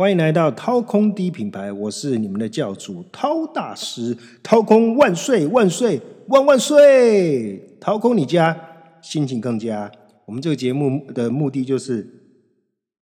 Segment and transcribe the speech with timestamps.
[0.00, 7.76] 欢迎来到掏空低品牌，我是你们的教主掏大师，掏空万岁万岁万万岁！
[7.78, 8.58] 掏空你家，
[9.02, 9.92] 心情更佳。
[10.24, 12.08] 我们这个节目的目的就是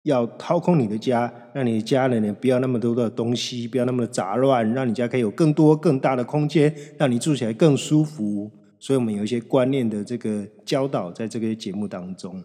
[0.04, 8.50] 要掏空你的家，让你的家人呢不要那么多的东西，不要那么的杂乱，让你家可以有更多更大的空间，让你住起来更舒服。
[8.80, 12.42] 所以我们有一些观念的这个教导，在这个节目当中。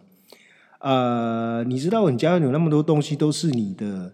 [0.81, 4.11] 呃，你知道你家有那么多东西都是你的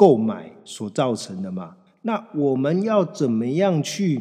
[0.00, 1.76] 购买所造成的嘛？
[2.00, 4.18] 那我们要怎么样去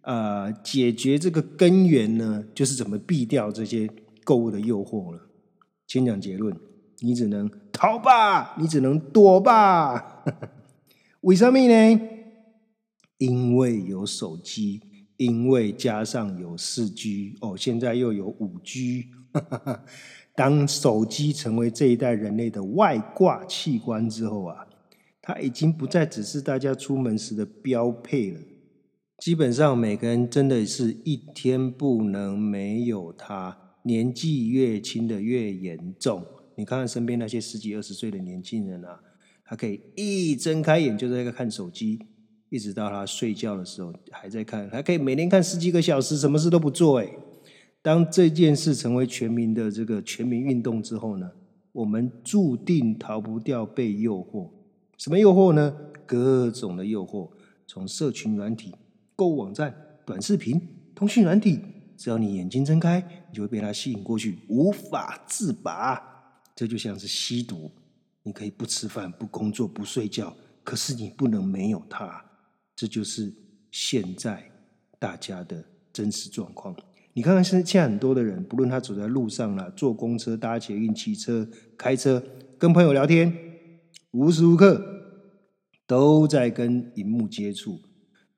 [0.00, 2.44] 呃解决这个根源呢？
[2.52, 3.88] 就是怎么避掉这些
[4.24, 5.20] 购物的诱惑了。
[5.86, 6.52] 先讲结论，
[6.98, 10.24] 你只能逃吧，你只能躲吧。
[11.22, 12.00] 为什么呢？
[13.18, 14.80] 因为有手机。
[15.18, 19.04] 因为加上有四 G 哦，现在又有五 G。
[20.34, 24.66] 当手机成为这一代人类的外挂器官之后啊，
[25.22, 28.40] 它已经不再只是大家出门时的标配了。
[29.18, 33.56] 基本上每个人真的是一天不能没有它。
[33.84, 36.24] 年纪越轻的越严重。
[36.56, 39.00] 你看看身边那些十几二十岁的年轻人啊，
[39.44, 41.98] 他可以一睁开眼就在看手机。
[42.48, 47.00] 一直到他睡觉的时候还在看，还可以每天看十几个小时，什么事都不做。
[47.00, 47.08] 哎，
[47.80, 51.30] 当这件事成为全民的这个全民运动之后呢，
[51.72, 54.50] 我们注定逃不掉被诱惑。
[55.02, 55.76] 什么诱惑呢？
[56.06, 57.28] 各种的诱惑，
[57.66, 58.72] 从社群软体、
[59.16, 59.74] 购物网站、
[60.06, 60.62] 短视频、
[60.94, 61.58] 通讯软体，
[61.96, 66.00] 只要你眼睛睁开，你就会被它吸引过去，无法自拔。
[66.54, 67.68] 这就像是吸毒，
[68.22, 72.24] 你可以不吃饭、不工作、不睡觉，可是你不能没有它。
[72.76, 73.34] 这就是
[73.72, 74.48] 现在
[75.00, 76.76] 大家的真实状况。
[77.12, 81.44] 你看看现在现在很多的人，不论他走在路上了，坐公车、搭捷运、骑车、
[81.76, 82.22] 开车，
[82.56, 83.36] 跟朋友聊天，
[84.12, 84.82] 无时无刻
[85.86, 87.80] 都在跟荧幕接触。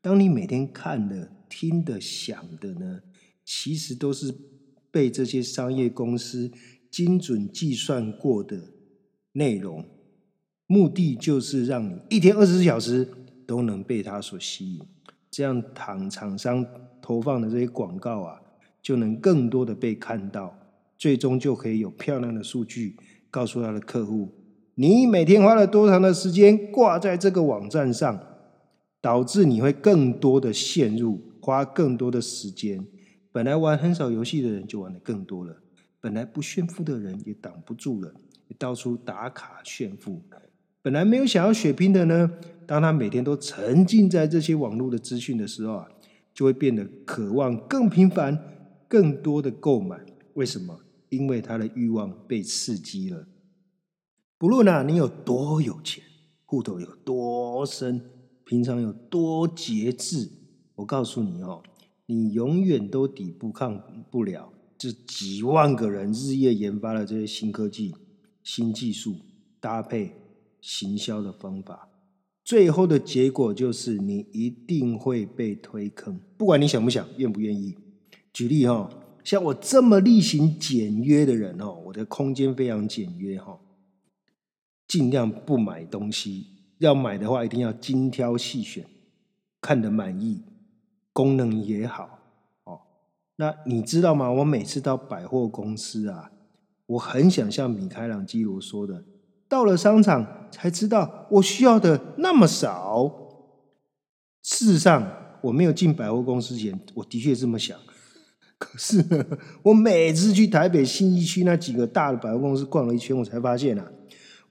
[0.01, 3.01] 当你每天看的、听的、想的呢，
[3.45, 4.35] 其实都是
[4.91, 6.51] 被这些商业公司
[6.91, 8.73] 精准计算过的
[9.33, 9.85] 内容，
[10.67, 13.09] 目的就是让你一天二十四小时。
[13.47, 14.81] 都能被它所吸引，
[15.31, 16.65] 这样厂厂商
[17.03, 18.41] 投放的这些广告啊，
[18.81, 20.59] 就能更多的被看到，
[20.97, 22.97] 最终就可以有漂亮的数据
[23.31, 24.33] 告诉他的客户，
[24.77, 28.21] 你每天花了多长的时间挂在这个网站上，
[29.01, 32.85] 导致你会更多的陷入，花更多的时间。
[33.31, 35.57] 本来玩很少游戏的人就玩的更多了，
[36.01, 38.13] 本来不炫富的人也挡不住了，
[38.59, 40.21] 到处打卡炫富。
[40.83, 42.31] 本来没有想要血拼的呢。
[42.67, 45.89] 当他每天都沉浸在这些网络的资讯的时候啊，
[46.33, 48.39] 就会变得渴望更频繁、
[48.89, 49.99] 更多的购买。
[50.33, 50.81] 为什么？
[51.11, 53.27] 因为他的欲望被刺激了。
[54.45, 56.05] 不论啊，你有多有钱，
[56.45, 57.99] 户头有多深，
[58.45, 60.31] 平常有多节制，
[60.75, 61.63] 我告诉你哦，
[62.05, 67.95] 你永远都抵不抗不了这几万个人日夜研发的这些新科技、
[68.43, 69.15] 新技术
[69.61, 70.13] 搭配
[70.61, 71.89] 行销的方法。
[72.45, 77.75] 最后的结果就是你一定会被推坑，不管你想不想、愿不愿意。
[78.31, 78.91] 举例哈，
[79.25, 83.59] 像我这么例行简约的人哦，我的空间非常简约哈，
[84.87, 86.47] 尽量不买东西，
[86.79, 88.85] 要买的话一定要精挑细选，
[89.61, 90.43] 看得满意，
[91.13, 92.19] 功能也好
[92.65, 92.81] 哦。
[93.37, 94.31] 那你知道吗？
[94.31, 96.31] 我每次到百货公司啊，
[96.87, 99.05] 我很想像米开朗基罗说的。
[99.49, 103.21] 到了商场才知道我需要的那么少。
[104.43, 107.79] 事实上，我没有进百货公司前，我的确这么想。
[108.59, 109.25] 可是，呢，
[109.63, 113.91] 我每次去台北新一区那几个大的百货公司逛了一圈，我才发现啊，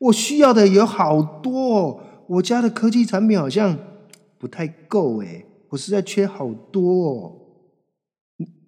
[0.04, 2.02] 我需要的有好多。
[2.28, 3.78] 我家的科技产品好像
[4.38, 7.40] 不太够诶，我实在缺好多哦。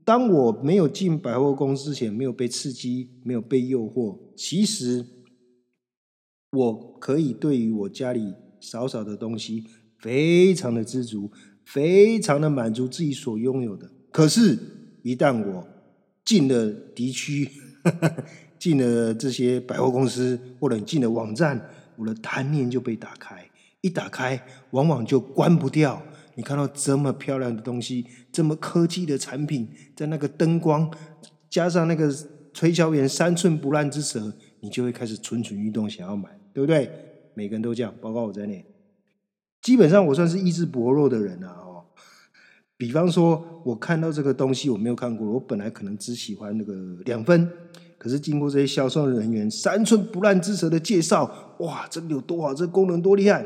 [0.04, 5.06] 当我没有进百货公司前，没有被刺激，没有被诱惑，其实。
[6.52, 9.66] 我可以对于我家里少少的东西
[10.00, 11.30] 非常的知足，
[11.66, 13.92] 非常的满足自己所拥有的。
[14.10, 14.58] 可是，
[15.04, 15.68] 一旦我
[16.24, 17.50] 进了敌区，
[18.66, 23.48] 进了这些百货公司，或者进了网站，我的贪念就被打开。
[23.82, 26.02] 一打开，往往就关不掉。
[26.34, 30.92] 你看到这么漂亮的东西，这么科技的产品，在那个灯光
[31.48, 32.12] 加上那个
[32.56, 36.28] 推销员三寸不烂之舌，你就会开始蠢蠢欲动，想要买。
[36.52, 36.90] 对不对？
[37.36, 38.66] 每个人都这样，包括我在内。
[39.62, 41.50] 基本上我算是意志薄弱的人啊。
[41.50, 41.86] 哦，
[42.78, 46.74] 比方说，我看到这个东西我没有看过，我本来可能只喜欢那个
[47.06, 47.48] 两分，
[48.06, 53.44] 可是经过这些销售人员三寸不烂之舌的介绍，哇，这个有多好，这功能多厉害！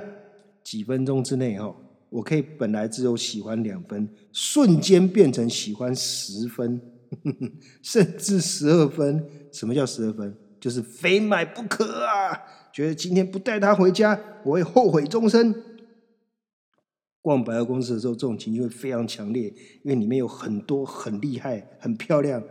[0.62, 1.74] 几分钟之内，哈，
[2.10, 6.82] 我可以本来只有喜欢两分，瞬间变成喜欢十分，
[7.82, 9.26] 甚至十二分。
[9.54, 10.36] 什么叫十二分？
[10.60, 12.38] 就是非买不可啊！
[12.74, 15.56] 觉得今天不带它回家，我会后悔终身。
[17.22, 19.48] 逛百货公司的时候，这种情绪会非常强烈，
[19.84, 22.44] 因为里面有很多很厉害、很漂亮。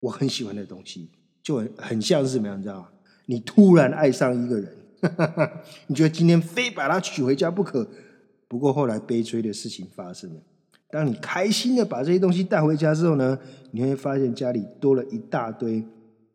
[0.00, 1.08] 我很喜欢的东西，
[1.42, 2.88] 就很很像是什么样，你知道吗？
[3.26, 4.76] 你突然爱上一个人，
[5.86, 7.88] 你觉得今天非把他娶回家不可。
[8.48, 10.40] 不过后来悲催的事情发生了，
[10.90, 13.38] 当你开心的把这些东西带回家之后呢，
[13.70, 15.84] 你会发现家里多了一大堆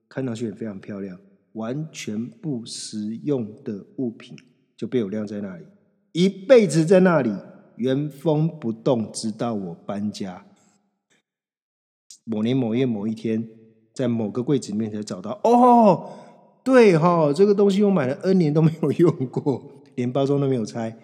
[0.07, 1.19] 看上去也非常漂亮、
[1.53, 4.37] 完全不实用的物品，
[4.77, 5.65] 就被我晾在那里，
[6.13, 7.33] 一辈子在那里
[7.75, 10.45] 原封不动，直到我搬家。
[12.25, 13.47] 某年某月某一天，
[13.93, 15.39] 在某个柜子里面才找到。
[15.43, 16.09] 哦，
[16.63, 20.97] 对哈，这个东西我买了 N 年都没有用过，连包装都没有拆。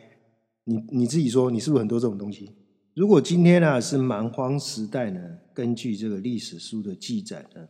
[0.66, 2.52] 你你自己说，你是不是很多这种东西？
[2.94, 5.22] 如果今天呢是蛮荒时代呢？
[5.54, 7.62] 根据这个历史书的记载呢，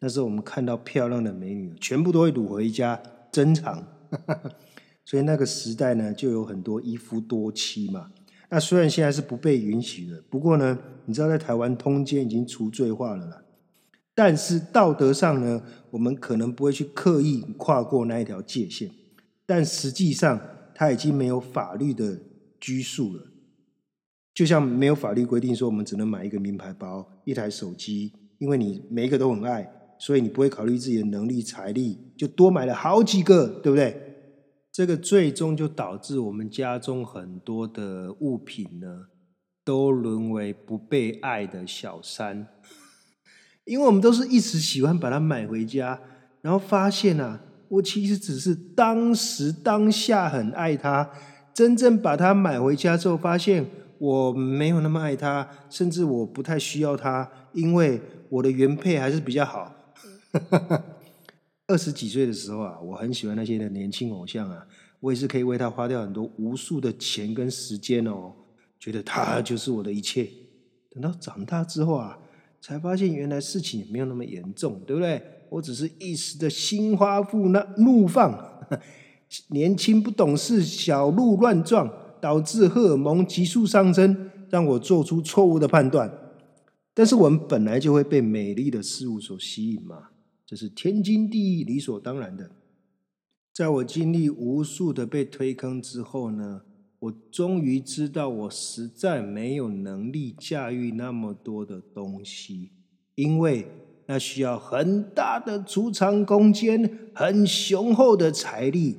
[0.00, 3.86] 那时候我们看到漂亮的美女，全部都会掳回家珍藏。
[5.04, 8.10] 所以那个时代呢，就有很多一夫多妻嘛。
[8.54, 13.42] 那虽然现在是不被允许的，不过呢，你知道在台湾通奸已经除罪化了啦。
[14.14, 15.60] 但是道德上呢，
[15.90, 18.88] 我们可能不会去刻意跨过那一条界限。
[19.44, 20.40] 但实际上，
[20.72, 22.16] 它已经没有法律的
[22.60, 23.26] 拘束了。
[24.32, 29.68] 就像没有法律规定说我们只能买一个名牌包、一台手机，因为你每一个都很爱，
[29.98, 34.03] 所以你不会考虑自己的能力、财力，就多买了好几个，对不对？
[34.74, 39.06] 这个最终就导致我们家中很多的物品呢，
[39.64, 42.48] 都沦为不被爱的小三，
[43.64, 46.00] 因为我们都是一时喜欢把它买回家，
[46.42, 51.08] 然后发现啊，我其实只是当时当下很爱它，
[51.54, 53.64] 真正把它买回家之后，发现
[53.98, 59.72] 我没有那么爱它，甚至我不太需要它，因为我的原配还是比较好。
[61.66, 64.66] 二十几岁的时候啊，我很喜欢那些的年轻偶像啊，
[65.00, 68.32] 我也是可以为他花掉很多无数的钱跟时间哦，
[68.78, 70.28] 觉得他就是我的一切。
[70.90, 72.18] 等到长大之后啊，
[72.60, 75.22] 才发现原来事情也没有那么严重，对不对？
[75.50, 78.36] 我只是一时的心花怒那怒放，
[79.48, 81.90] 年轻不懂事，小鹿乱撞，
[82.20, 86.12] 导致荷尔蒙急速上升，让我做出错误的判断。
[86.92, 90.10] 但是我们本来就会被美丽的事物所吸引嘛。
[90.46, 92.50] 这是天经地义、理所当然的。
[93.52, 96.62] 在我经历无数的被推坑之后呢，
[96.98, 102.72] 我终于知道，我实在没有能力驾驭那么多的东西，
[103.14, 103.66] 因为
[104.06, 108.96] 那需要很大的储藏空间、很雄厚的财力，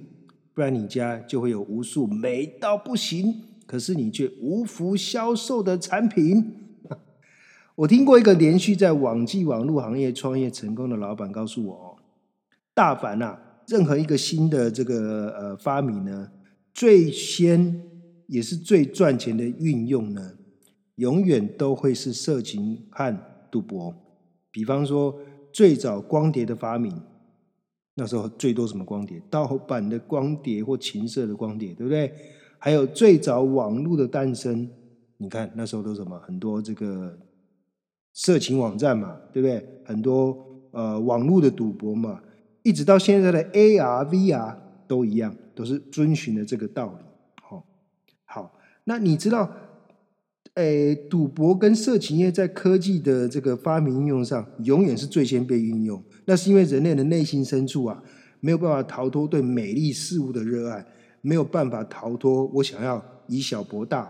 [0.54, 6.65] 不然你家就会有无数美到不行，可是你却无福销售的产品。
[7.76, 11.88] 我听过一个连续在网际网络行业创业成功的老板告诉我哦
[12.74, 13.38] ：“大凡啊，
[13.68, 16.32] 任何一个新的这个呃发明呢，
[16.74, 17.84] 最先
[18.28, 20.38] 也是最赚钱的运用呢，
[20.96, 23.18] 永远都会是色情和
[23.52, 23.94] 赌博。
[24.52, 25.14] 比方说，
[25.52, 26.98] 最早光碟的发明，
[27.96, 29.22] 那时候最多什么光碟？
[29.30, 32.10] 盗版的光碟或情色的光碟，对不对？
[32.58, 34.70] 还有最早网络的诞生，
[35.18, 36.18] 你看那时候都什么？
[36.20, 37.20] 很多这个。”
[38.16, 39.82] 色情网站嘛，对不对？
[39.84, 40.36] 很多
[40.72, 42.22] 呃网络的赌博嘛，
[42.64, 44.56] 一直到现在的 AR、VR
[44.88, 47.06] 都一样，都是遵循的这个道理。
[47.44, 47.66] 好，
[48.24, 49.52] 好，那你知道，
[50.54, 56.02] 诶，赌博跟色情业在科技的这个发明应用上，永远是最先被运用。
[56.24, 58.02] 那是因为人类的内心深处啊，
[58.40, 60.86] 没有办法逃脱对美丽事物的热爱，
[61.20, 64.10] 没有办法逃脱我想要以小博大，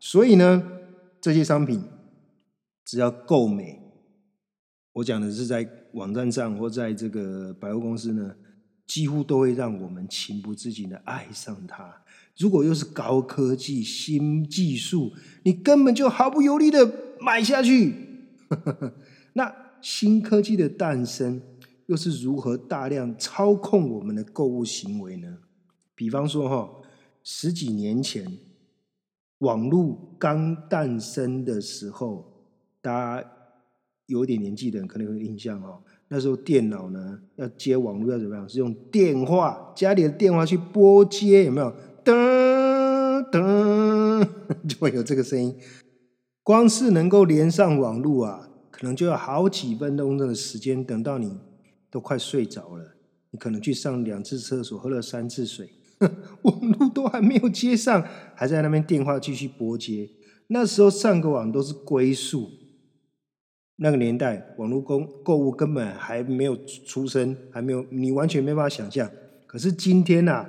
[0.00, 0.62] 所以呢，
[1.20, 1.82] 这些商品。
[2.84, 3.80] 只要够美，
[4.92, 8.34] 我讲的是在网站上或在这个百货公司呢，
[8.86, 12.02] 几乎都会让我们情不自禁的爱上它。
[12.36, 15.12] 如果又是高科技新技术，
[15.44, 17.94] 你根本就毫不犹豫的买下去。
[19.34, 21.40] 那新科技的诞生
[21.86, 25.38] 又是如何大量操控我们的购物行为呢？
[25.94, 26.82] 比方说哈，
[27.22, 28.26] 十几年前
[29.38, 32.31] 网络刚诞生的时候。
[32.82, 33.30] 大家
[34.06, 38.46] 有点年纪的人可能有印象哦，那时候电脑呢要接网络要怎么样？
[38.48, 41.72] 是用电话家里的电话去拨接，有没有？
[42.04, 44.28] 噔噔，
[44.68, 45.56] 就会有这个声音。
[46.42, 50.84] 光是能够连上网络啊，可能就要好几分钟的时间。
[50.84, 51.38] 等到你
[51.88, 52.96] 都快睡着了。
[53.30, 55.70] 你可能去上两次厕所，喝了三次水，
[56.42, 60.10] 网络都还没有接上，还在那边电话继续拨接。
[60.48, 62.50] 那时候上个网都是龟速，
[63.82, 69.10] 那个年代网络购购物根本还没有出生，还没有，你完全没办法想象。
[69.44, 70.46] 可是今天呐，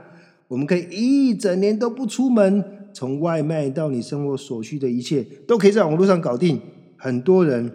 [0.48, 2.64] 我们可以一整年都不出门，
[2.94, 6.62] 从外卖到你生活所需的一切，都可以在网络上搞定。
[6.96, 7.72] 很多人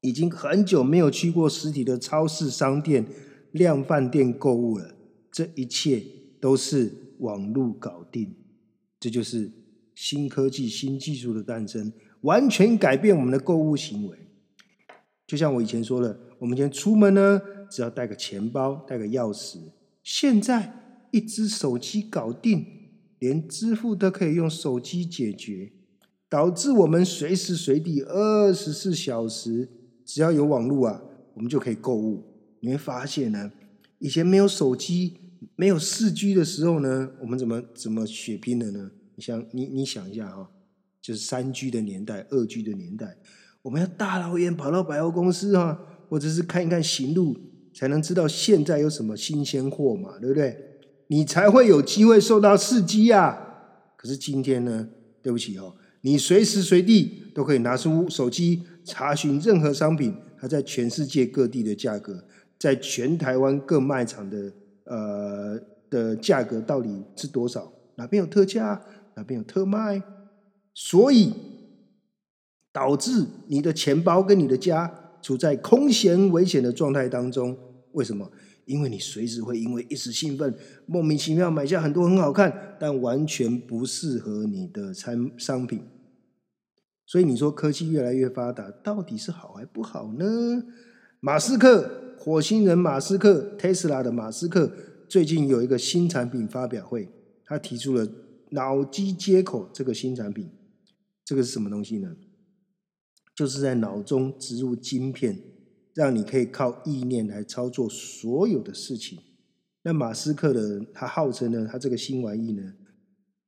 [0.00, 3.06] 已经很久没有去过实体的超市、商店。
[3.52, 4.94] 量饭店购物了，
[5.30, 6.02] 这一切
[6.40, 8.34] 都是网络搞定，
[8.98, 9.52] 这就是
[9.94, 14.16] 新科技、新技术的诞生，完全改变我们的购物行为。
[15.32, 19.56] 就像我以前说的，我们以前出门呢，只要带个钱包、带个钥匙，
[20.02, 22.66] 现在一只手机搞定，
[23.18, 25.72] 连支付都可以用手机解决，
[26.28, 29.70] 导致我们随时随地二十四小时，
[30.04, 32.22] 只要有网络啊，我们就可以购物。
[32.60, 33.50] 你会发现呢，
[34.00, 35.16] 以前没有手机、
[35.56, 38.90] 没有四 G 的时候呢，我们怎么怎么血拼的呢？
[39.14, 40.50] 你想，你你想一下啊，
[41.00, 43.16] 就是三 G 的年代、二 G 的年代，
[43.62, 45.78] 我们要大老远跑到百货公司啊，
[46.08, 47.36] 或者是看一看行路，
[47.72, 50.56] 才能知道现在有什么新鲜货嘛，对不对？
[51.06, 53.38] 你才会有机会受到刺激呀。
[53.96, 54.88] 可是今天呢，
[55.22, 62.24] 对不起哦，你随时随地都可以拿出手机查询任何商品，它在全世界各地的价格。
[62.58, 64.52] 在全台湾各卖场的
[64.84, 65.58] 呃
[65.90, 67.72] 的价格到底是多少？
[67.96, 68.80] 哪边有特价？
[69.14, 70.02] 哪边有特卖？
[70.72, 71.32] 所以
[72.72, 77.56] 导致你的钱包跟你的家处在空闲危险的状态当中。
[77.92, 78.30] 为什么？
[78.64, 80.54] 因为你随时会因为一时兴奋，
[80.86, 85.82] 莫名其妙买下很多很好看但完全不适合你的产商品。
[87.04, 90.24] 所以你说科技越来越发达，到底是好还不好呢？
[91.20, 91.98] 马斯克。
[92.18, 94.72] 火星人马斯克，Tesla 的马斯克
[95.08, 97.08] 最近有一个新产品发表会，
[97.44, 98.06] 他提出了
[98.50, 100.48] 脑机接口这个新产品。
[101.24, 102.14] 这个是什么东西呢？
[103.34, 105.38] 就是在脑中植入晶片，
[105.94, 109.18] 让你可以靠意念来操作所有的事情。
[109.82, 112.62] 那马斯克的他号称呢，他这个新玩意呢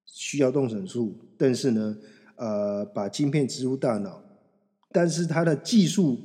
[0.04, 1.96] 需要动手术，但是呢，
[2.36, 4.22] 呃，把晶片植入大脑，
[4.90, 6.18] 但是他的技术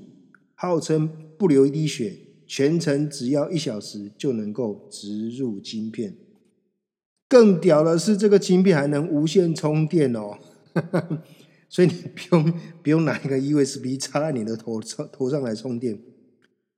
[0.56, 2.26] 号称不流一滴血。
[2.52, 6.18] 全程只要一小时就能够植入晶片，
[7.28, 10.40] 更屌的是这个晶片还能无线充电哦，
[11.70, 16.00] 所以你不用不用拿一个 USB 插在你的头上头上来充电。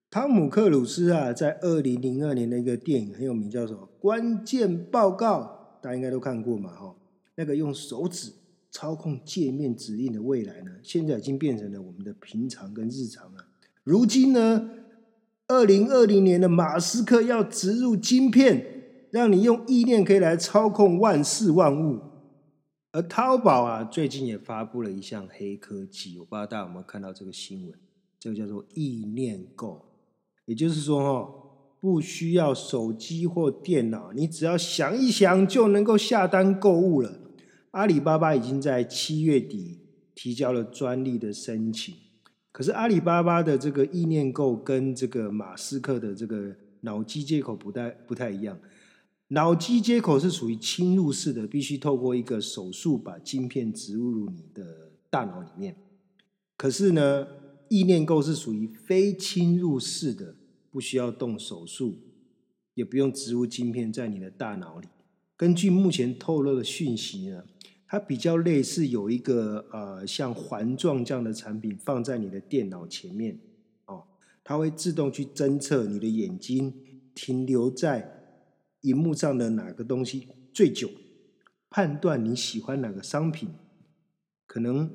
[0.10, 3.88] 汤姆克鲁斯啊，在二零零二年的一个电影很有名，叫什么？
[4.00, 6.94] 关键报告，大家应该都看过嘛，哈。
[7.36, 8.34] 那个用手指
[8.70, 13.46] 操控界面指令的未来呢，现在已经变成了我们的平常跟日常了。
[13.84, 14.70] 如今呢？
[15.48, 18.66] 二零二零年的马斯克要植入晶片，
[19.12, 22.00] 让你用意念可以来操控万事万物。
[22.94, 27.74] 而淘宝啊，最近也发布了一项黑科技，我不知道大家有没有看到这个新闻？
[28.20, 29.86] 这个叫做意念购，
[30.44, 31.34] 也就是说，哦，
[31.80, 37.18] 不需要手机或电脑，你只要想一想就能够下单购物了。
[37.72, 39.80] 阿里巴巴已经在七月底
[40.14, 41.96] 提交了专利的申请。
[42.52, 48.60] 可是阿里巴巴的这个意念购跟这个马斯克的这个脑机接口不太不太一样。
[49.32, 55.76] 脑机接口是属于侵入式的，必须透过一个手术把晶片植入你的大脑里面。
[56.56, 57.28] 可是呢，
[57.68, 60.36] 意念购是属于非侵入式的，
[60.70, 61.96] 不需要动手术，
[62.74, 64.88] 也不用植入晶片在你的大脑里。
[65.36, 67.44] 根据目前透露的讯息呢。
[67.94, 73.38] 它比较类似有一个呃像环状这样的产品放在你的电脑前面
[73.86, 74.02] 哦，
[74.46, 76.74] 它会自动去侦测你的眼睛
[77.14, 78.21] 停留在
[78.82, 80.90] 荧幕上的哪个东西最久，
[81.70, 83.50] 判断你喜欢哪个商品，
[84.46, 84.90] 可能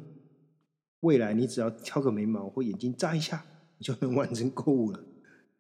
[1.00, 3.45] 未来你只要挑个眉毛或眼睛眨一下，
[3.78, 5.05] 你就能完成购物了。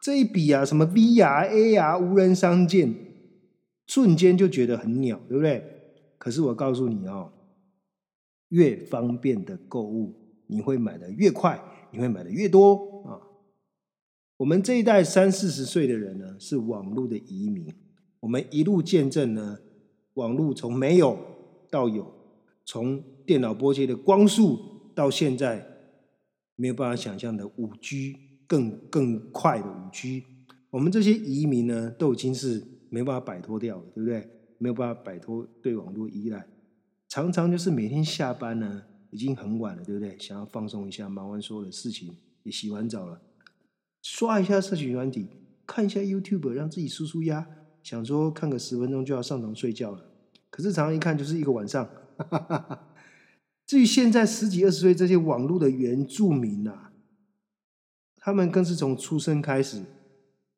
[0.00, 2.94] 这一笔啊， 什么 VR、AR 无人商店，
[3.86, 5.64] 瞬间就觉得很鸟，对不对？
[6.18, 7.32] 可是我告诉你哦，
[8.48, 13.22] 越方便的购物，你会买的越快，你会买的越多啊。
[14.38, 17.72] 我们这一代三四十岁的人呢，是网络的移民，
[18.26, 19.56] 我们一路见证呢，
[20.14, 21.16] 网络从没有
[21.70, 22.12] 到有，
[22.64, 25.64] 从电脑拨接的光速到现在
[26.56, 28.16] 没有办法想象的五 G，
[28.48, 30.24] 更更快的五 G，
[30.70, 34.28] 我们这些移民呢，都已经是没办法摆脱掉了，对不对？
[34.58, 36.48] 没有办法摆脱对网络依赖，
[37.08, 40.18] 常常就是每天下班呢，已经很晚了，对不对？
[40.18, 43.22] 想要放松一下，忙完所有的事情，也洗完澡了，
[44.02, 45.28] 刷一下社群软体，
[45.64, 47.46] 看一下 YouTube，让自己舒舒压。
[47.86, 50.04] 想说看个十分钟就要上床睡觉了，
[50.50, 51.88] 可是常常一看就是一个晚上。
[53.64, 56.90] 至于现在十几二十岁这些网络的原住民啊，
[58.16, 59.84] 他们更是从出生开始，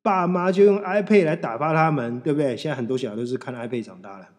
[0.01, 2.57] 爸妈就用 iPad 来打发他们，对不对？
[2.57, 4.31] 现在很多小孩都是看 iPad 长大了，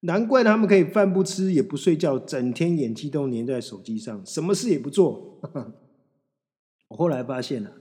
[0.00, 5.40] 难怪他们可以饭不吃也不睡觉，整天眼睛都粘在手机上，什么事也不做。
[6.88, 7.74] 我后来发现了，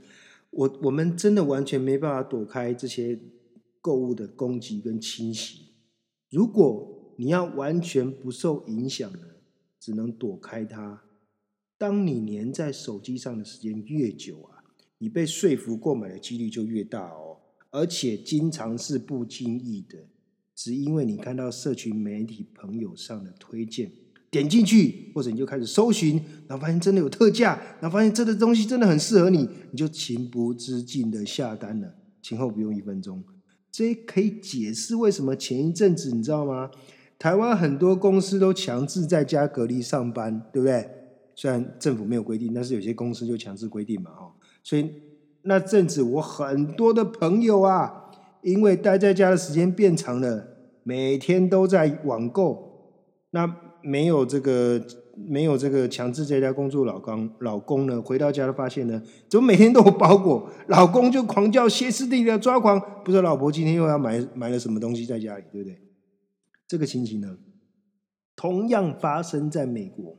[0.51, 3.20] 我我们真的完全没办法躲开这些。
[3.88, 5.70] 购物的攻击跟侵袭，
[6.29, 9.20] 如果你要完全不受影响呢，
[9.79, 11.03] 只能躲开它。
[11.77, 14.62] 当你黏在手机上的时间越久啊，
[14.98, 17.38] 你被说服购买的几率就越大哦。
[17.70, 19.98] 而且经常是不经意的，
[20.53, 23.89] 只因为你看到社群媒体朋友上的推荐，
[24.29, 33.24] 点进去或者你就开始搜寻，然后发现真的有特价，然后发现这个东西真的很适合你，你就情不自禁的下单了，前后不用一分钟。
[33.71, 36.71] 这可以解释为什么前一阵子你知道吗？
[37.19, 40.89] 台湾很多公司都强制在家隔离上班，对不对？
[41.36, 44.31] 虽然政府没有规定，但是有些公司就强制规定嘛，哈。
[44.63, 44.89] 所以
[45.43, 50.47] 那阵子我很多的朋友啊，因为待在家的时间变长了，
[50.83, 52.91] 每天都在网购，
[53.31, 54.83] 那没有这个。
[55.25, 60.50] 没有这个强制在家工作，老公老公呢回到家都发现呢，怎么每天都有包裹？
[60.67, 65.79] 老公就狂叫歇斯底里的抓狂，不知道老婆今天又要买买了什么东西在家里，对不对？
[66.67, 67.38] 这个情形呢，
[68.36, 70.17] 同样发生在美国。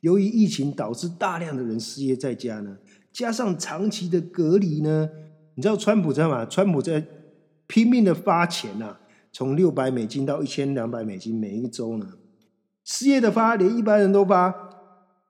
[0.00, 2.76] 由于疫情导致大量的人失业在家呢，
[3.12, 5.08] 加上长期的隔离呢，
[5.54, 6.44] 你知道川普在吗？
[6.44, 7.06] 川普在
[7.66, 8.98] 拼命的发钱呐，
[9.32, 12.06] 从六百美金到一千两百美金每一周呢。
[12.84, 14.54] 失业的发，连一般人都发，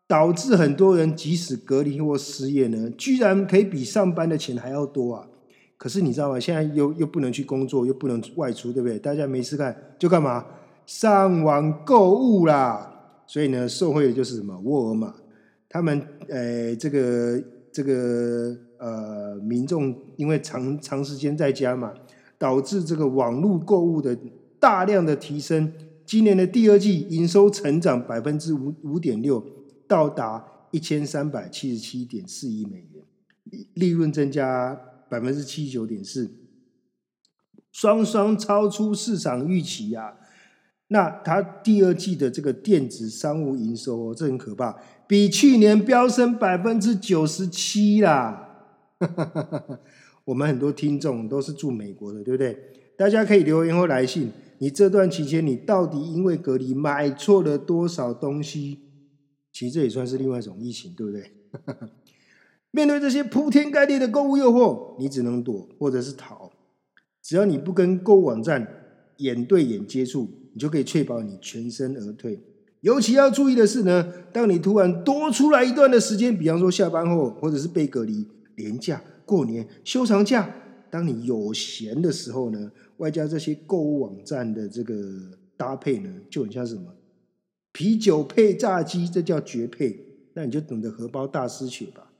[0.08, 5.28] 导致很多人即使隔离或失业呢，居然可以比上班的钱还要多啊！
[5.76, 6.40] 可是你知道吗？
[6.40, 8.98] 现在又又不能去工作，又不能外出，对不对？
[8.98, 10.44] 大家没事干就干嘛？
[10.84, 12.90] 上网购物啦！
[13.26, 14.58] 所以呢，受惠的就是什么？
[14.64, 15.14] 沃尔玛，
[15.68, 21.94] 他们呃，这个这个呃，民众因为长长时间在家嘛，
[22.36, 24.18] 导致这个网络购物的
[24.58, 25.72] 大量的提升。
[26.06, 29.44] 今年的第二季营收成长百分之五五点六，
[29.88, 33.02] 到达一千三百七十七点四亿美元，
[33.44, 36.30] 利利润增加百分之七十九点四，
[37.72, 40.16] 双双超出市场预期呀。
[40.88, 48.50] 那它第二季的这个电子商务营收哦，这很可怕，比去年飙升百分之九十七啦。
[50.24, 52.56] 我们很多听众都是住美国的，对不对？
[52.96, 54.30] 大家可以留言或来信。
[54.64, 58.78] 你这段期间，你到底因为隔离买错了多少东西？
[59.52, 61.32] 其实这也算是另外一种疫情，对不对？
[62.72, 66.50] 面对这些铺天盖地的购物诱惑，你只能躲或者是逃。
[67.22, 68.66] 只要你不跟购物网站
[69.18, 72.40] 眼对眼接触，你就可以确保你全身而退。
[72.80, 80.48] 尤其要注意的是呢，当你突然多出来一段的时间，比方说下班后，或者是被隔离、年假、过年、休长假，
[80.88, 82.72] 当你有闲的时候呢？
[82.98, 84.94] 外加这些购物网站的这个
[85.56, 86.94] 搭配呢，就很像什么
[87.72, 90.04] 啤酒配炸鸡，这叫绝配。
[90.34, 92.12] 那你就等着荷包大失血吧。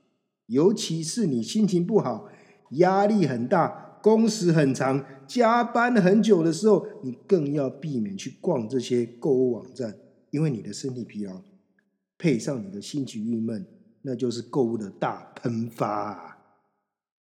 [0.47, 2.29] 尤其是你心情不好、
[2.71, 9.95] 压力很大、工时很长、加班很久的时候，你更要避免去逛这些购物网站，
[10.31, 11.41] 因为你的身体疲劳
[12.17, 13.65] 配上你的心情郁闷，
[14.01, 16.34] 那就是购物的大喷发。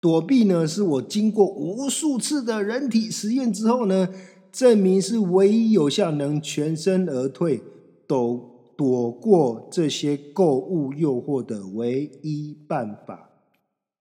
[0.02, 4.08] 躲避呢，是我经过无数次的人体实验之后呢，
[4.52, 7.62] 证明是唯一有效能全身而退、
[8.08, 13.30] 躲躲过这些购物诱惑的唯一办法。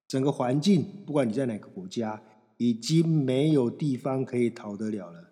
[0.06, 2.22] 整个环境，不管你在哪个国家，
[2.58, 5.30] 已经没有地方可以逃得了了，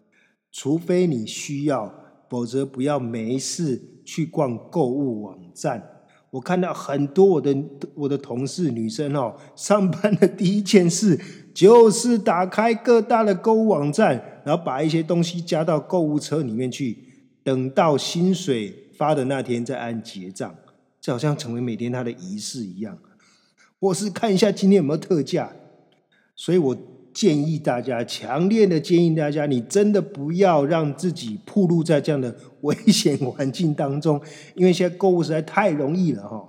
[0.51, 1.95] 除非你需要，
[2.29, 5.96] 否则不要没事去逛购物网站。
[6.37, 7.57] 我看到很多我的
[7.95, 11.19] 我的同事女生哦，上班的第一件事
[11.55, 16.99] 就是打开各大的购物网站，然后把一些东西加到购物车里面去，
[17.43, 20.55] 等到薪水发的那天再按结账，
[21.01, 22.99] 这好像成为每天他的仪式一样。
[23.81, 25.51] 或是看一下今天有没有特价，
[26.35, 26.77] 所以我。
[27.17, 34.21] 建议大家，强烈的建议大家，你真的不要让自己暴露在这样的危险环境当中，
[34.55, 36.47] 因为现在购物实在太容易了哈。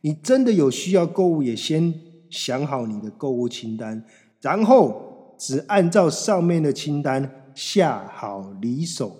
[0.00, 1.94] 你真的有需要购物，也先
[2.28, 4.04] 想好你的购物清单，
[4.40, 9.16] 然后只按照上面的清单下好离手，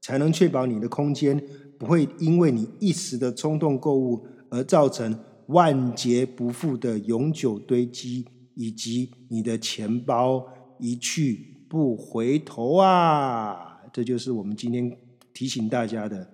[0.00, 1.38] 才能确保你的空间
[1.78, 5.14] 不会因为你一时的冲动购物而造成
[5.48, 8.24] 万劫不复的永久堆积。
[8.60, 10.46] 以及你的钱包
[10.78, 13.80] 一去不回头啊！
[13.90, 14.94] 这就是我们今天
[15.32, 16.28] 提醒大家的：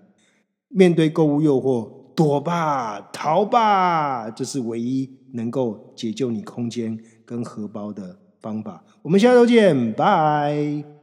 [0.67, 8.85] 面对购物诱惑，躲吧，逃吧，这是唯一能够解救你空间跟荷包的方法。
[9.03, 10.96] 我们下周见，拜。